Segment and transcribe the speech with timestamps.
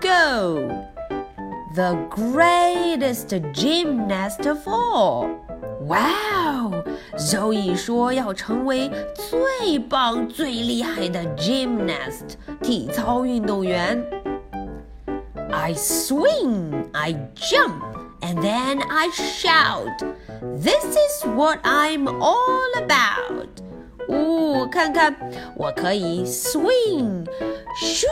[0.00, 0.97] Go!
[1.75, 5.29] The greatest gymnast of all.
[5.87, 5.99] 哇
[6.31, 6.83] 哦，
[7.17, 14.01] Zoe 说要成为最棒、最厉害的 gymnast 体操运动员。
[15.51, 17.81] I swing, I jump,
[18.21, 20.03] and then I shout.
[20.61, 23.47] This is what I'm all about.
[24.07, 25.15] 哦，看看，
[25.55, 27.25] 我可以 swing,
[27.81, 28.07] shoo,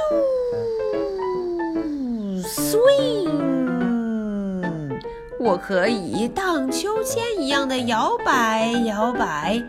[2.57, 3.45] Swing.
[5.39, 9.63] 我可以荡秋千一样的摇摆摇摆。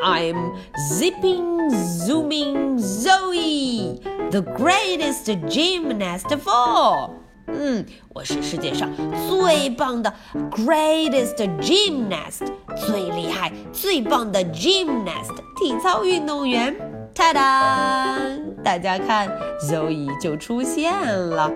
[0.02, 0.56] I'm
[0.90, 7.10] zipping, zooming, Zoe, the greatest gymnast of all.
[7.48, 8.90] 嗯，我是世界上
[9.28, 10.12] 最棒的
[10.50, 12.46] greatest gymnast，
[12.76, 16.74] 最厉害、最棒的 gymnast 体操运动员。
[17.14, 18.62] ta da！
[18.62, 19.30] 大家看，
[19.60, 21.50] Zoe 就出现了。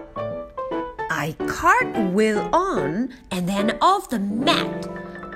[1.11, 4.89] I cartwheel on and then off the mat。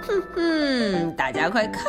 [0.09, 1.83] 哼哼，大家快看，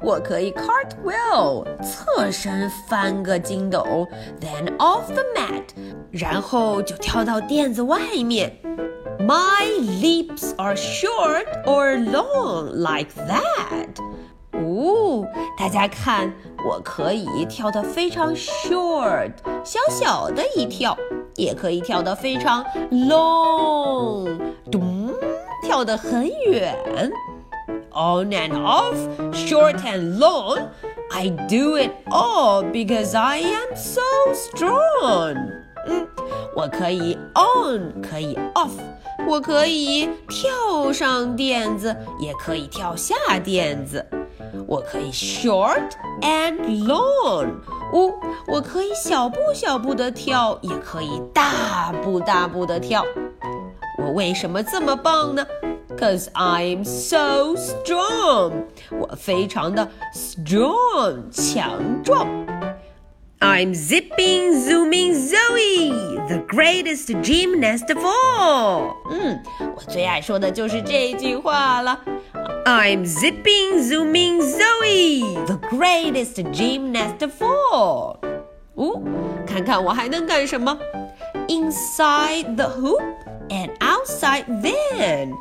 [0.00, 4.06] 我可以 cartwheel 侧身翻个筋斗
[4.40, 5.64] ，then off the mat，
[6.12, 8.56] 然后就跳到垫子外面。
[9.18, 13.88] My leaps are short or long like that。
[14.52, 15.26] 哦，
[15.58, 16.32] 大家看，
[16.64, 19.32] 我可以跳得非常 short，
[19.64, 20.96] 小小的一跳，
[21.34, 24.38] 也可以跳得非常 long，
[24.70, 25.12] 咚，
[25.64, 27.10] 跳得很远。
[27.95, 28.95] on and off,
[29.33, 30.69] short and long.
[31.11, 34.01] I do it all because I am so
[34.33, 35.35] strong.
[35.87, 36.07] 嗯，
[36.55, 38.71] 我可以 on，可以 off，
[39.27, 44.05] 我可以跳上垫子，也可以跳下垫子。
[44.67, 45.91] 我可以 short
[46.21, 47.49] and long，
[47.91, 48.13] 哦，
[48.47, 53.03] 我可以小步小步的跳，也可以大步大步的跳。
[53.97, 55.45] 我为什么这么棒呢
[55.97, 62.27] ？Cause I'm so strong，我非常的 strong 强壮。
[63.39, 65.89] I'm zipping, zooming Zoe,
[66.27, 68.95] the greatest gymnast of all。
[69.09, 69.41] 嗯，
[69.75, 71.99] 我最爱说的就是这句话了。
[72.65, 78.17] I'm zipping, zooming Zoe, the greatest gymnast of all。
[78.75, 79.01] 哦，
[79.47, 80.77] 看看我还能干什么？
[81.47, 83.01] Inside the hoop
[83.49, 85.33] and outside then。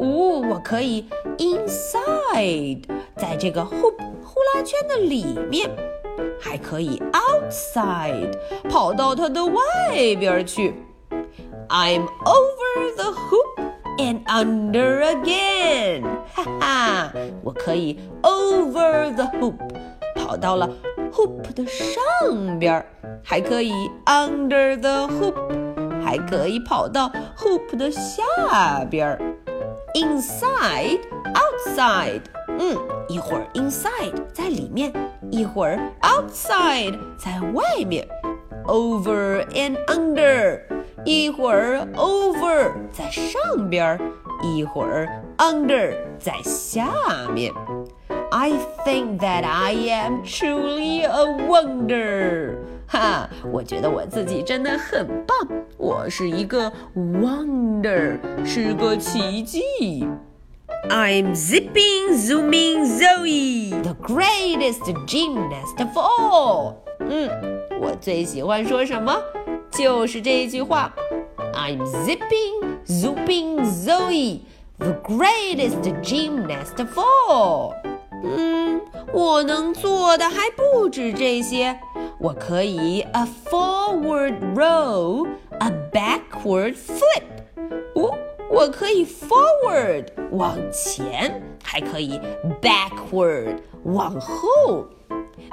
[0.00, 1.04] 哦，我可以
[1.38, 2.82] inside，
[3.16, 5.70] 在这个 hoop 呼啦圈的里面，
[6.40, 8.32] 还可以 outside，
[8.68, 9.52] 跑到它的外
[10.18, 10.74] 边去。
[11.68, 13.60] I'm over the hoop
[13.98, 17.12] and under again，哈哈，
[17.42, 19.54] 我可以 over the hoop，
[20.14, 20.70] 跑到了
[21.12, 22.84] hoop 的上边，
[23.24, 23.72] 还可以
[24.04, 25.34] under the hoop，
[26.04, 29.29] 还可以跑到 hoop 的下边。
[29.94, 31.00] inside
[31.34, 32.22] outside，
[32.58, 32.76] 嗯，
[33.08, 34.92] 一会儿 inside 在里面，
[35.30, 38.06] 一会儿 outside 在外面，
[38.66, 40.60] over and under，
[41.04, 43.98] 一会儿 over 在上边，
[44.42, 46.90] 一会儿 under 在下
[47.32, 47.52] 面。
[48.30, 48.52] I
[48.84, 52.58] think that I am truly a wonder。
[52.90, 55.36] 哈，我觉得我自己真的很棒，
[55.76, 60.06] 我是一个 wonder，是个奇迹。
[60.88, 66.74] I'm zipping, zooming, Zoe, the greatest gymnast of all。
[67.00, 67.28] 嗯，
[67.80, 69.20] 我最喜欢说什么？
[69.70, 70.92] 就是这句话。
[71.54, 74.42] I'm zipping, zooping, Zoe,
[74.78, 77.74] the greatest gymnast of all。
[78.23, 78.81] 嗯，
[79.13, 81.77] 我能做的还不止这些。
[82.19, 85.27] 我可以 a forward roll,
[85.59, 87.23] a backward flip。
[87.95, 88.17] 哦，
[88.49, 92.19] 我可以 forward 往前，还可以
[92.61, 94.85] backward 往后。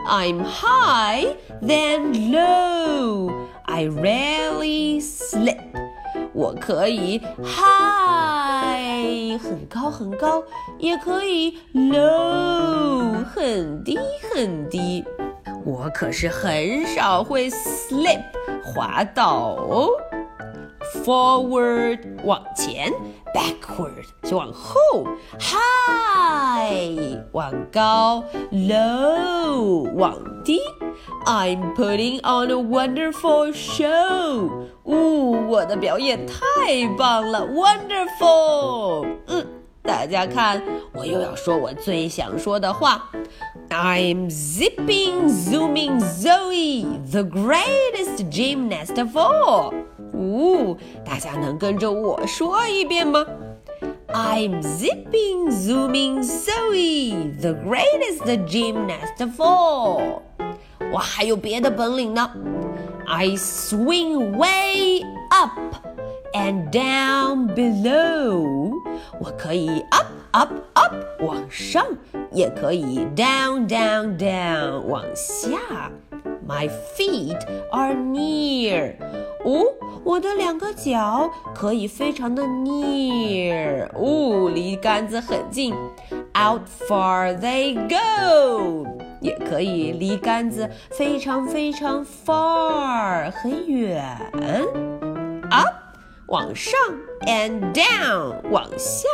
[0.07, 3.33] I'm high, then low.
[3.65, 5.59] I rarely slip.
[6.33, 8.38] 我可以 high
[9.37, 10.43] 很高很高，
[10.79, 13.99] 也可以 low 很低
[14.33, 15.05] 很低。
[15.65, 18.23] 我可是很少会 slip
[18.65, 19.89] 滑倒哦。
[21.05, 22.91] Forward 往前
[23.78, 25.06] ，backward 是往后，
[25.40, 30.60] high 往高，low 往低。
[31.26, 34.50] I'm putting on a wonderful show。
[34.84, 39.08] 呜，我的表演太棒了，wonderful。
[39.28, 39.46] 嗯，
[39.82, 40.62] 大家看，
[40.94, 43.10] 我又要说我最想说的话。
[43.70, 49.74] I'm zipping, zooming Zoe, the greatest gymnast of all.
[50.14, 53.26] 呜，大家能跟着我说一遍吗
[54.08, 60.22] ？I'm zipping, zooming Zoe, the greatest gymnast of all.
[60.92, 62.30] 我还有别的本领呢。
[63.06, 65.76] I swing way up
[66.34, 68.72] and down below.
[69.20, 71.86] 我可以 up up up 往上，
[72.32, 75.92] 也可以 down down down 往下。
[76.48, 77.38] My feet
[77.72, 78.96] are near.
[79.46, 79.66] 哦，
[80.04, 85.74] 我的两个脚可以非常的 near，哦，离杆子很近。
[86.36, 88.88] Out far they go，
[89.22, 94.04] 也可以离杆子非常非常 far，很远。
[95.52, 95.68] Up，
[96.28, 96.74] 往上，
[97.28, 99.08] and down，往下。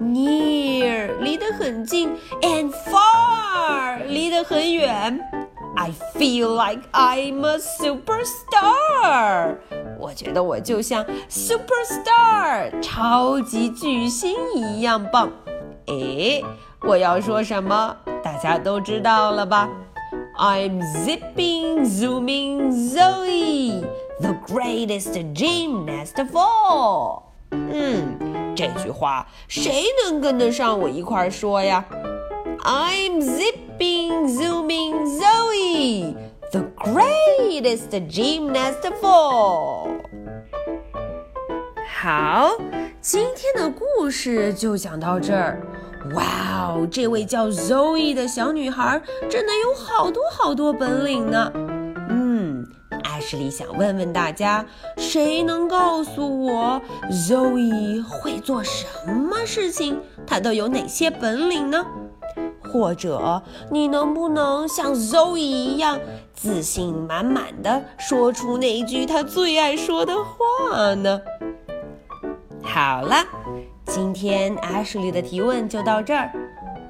[0.00, 5.20] Near，离得很近，and far，离得很远。
[5.78, 9.56] I feel like I'm a superstar。
[9.98, 15.30] 我觉得我就像 superstar 超级巨星一样棒。
[15.86, 16.44] 诶，
[16.82, 19.68] 我要说什么，大家都知道了吧？
[20.38, 23.84] I'm zipping, zooming, Zoe,
[24.20, 27.22] the greatest gymnast of all。
[27.50, 31.84] 嗯，这句话谁能跟得上我一块儿说呀？
[32.64, 34.26] I'm zipping,
[37.69, 39.89] greatest gymnast of all。
[42.01, 42.51] 好，
[43.01, 45.61] 今天的故事就讲到这儿。
[46.15, 51.51] 哇哦，这位叫 Zoe 的小女孩真的有好多好多本领呢。
[52.09, 52.65] 嗯，
[53.03, 54.65] 艾什莉想问问大家，
[54.97, 56.81] 谁能告诉我
[57.11, 59.99] Zoe 会做什么事情？
[60.25, 61.85] 她都有哪些本领呢？
[62.71, 65.99] 或者你能不能像 Zoe 一样
[66.41, 71.19] 自信满满的说出那一句他最爱说的话呢？
[72.63, 73.25] 好了，
[73.85, 76.31] 今天 Ashley 的提问就到这儿。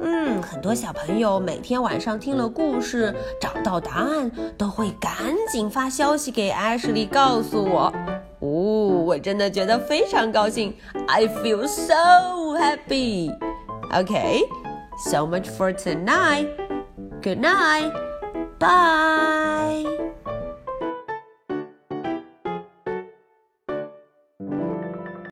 [0.01, 7.91] 嗯，很多小朋友每天晚上听了故事，找到答案都会赶紧发消息给 Ashley 告诉我。
[8.41, 10.75] 哦，我真的觉得非常高兴。
[11.07, 13.31] I feel so happy.
[13.91, 14.41] Okay,
[15.09, 16.49] so much for tonight.
[17.23, 18.08] Good night.
[18.59, 19.78] Bye.